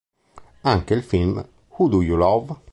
[0.61, 1.47] Anche il film
[1.77, 2.55] "Who Do You Love?